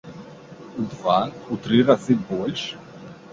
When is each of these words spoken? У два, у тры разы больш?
У 0.83 0.85
два, 0.93 1.17
у 1.55 1.59
тры 1.67 1.83
разы 1.91 2.17
больш? 2.31 2.65